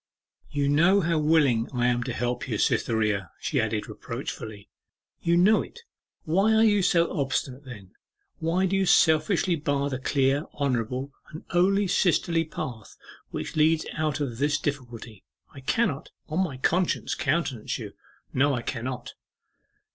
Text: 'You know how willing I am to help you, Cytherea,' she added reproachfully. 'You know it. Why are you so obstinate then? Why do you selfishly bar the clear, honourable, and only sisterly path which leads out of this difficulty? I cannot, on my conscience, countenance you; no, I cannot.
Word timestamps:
'You 0.49 0.67
know 0.67 1.01
how 1.01 1.19
willing 1.19 1.69
I 1.75 1.85
am 1.85 2.01
to 2.05 2.11
help 2.11 2.47
you, 2.47 2.57
Cytherea,' 2.57 3.29
she 3.39 3.61
added 3.61 3.87
reproachfully. 3.87 4.67
'You 5.21 5.37
know 5.37 5.61
it. 5.61 5.81
Why 6.23 6.55
are 6.55 6.63
you 6.63 6.81
so 6.81 7.11
obstinate 7.19 7.65
then? 7.65 7.91
Why 8.39 8.65
do 8.65 8.75
you 8.75 8.87
selfishly 8.87 9.55
bar 9.55 9.91
the 9.91 9.99
clear, 9.99 10.47
honourable, 10.55 11.13
and 11.31 11.43
only 11.51 11.85
sisterly 11.85 12.45
path 12.45 12.97
which 13.29 13.55
leads 13.55 13.85
out 13.93 14.19
of 14.19 14.39
this 14.39 14.57
difficulty? 14.57 15.23
I 15.53 15.59
cannot, 15.59 16.09
on 16.27 16.43
my 16.43 16.57
conscience, 16.57 17.13
countenance 17.13 17.77
you; 17.77 17.93
no, 18.33 18.55
I 18.55 18.63
cannot. 18.63 19.13